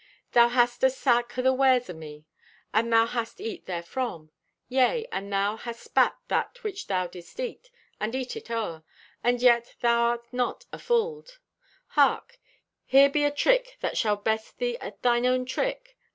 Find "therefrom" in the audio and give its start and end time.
3.67-4.31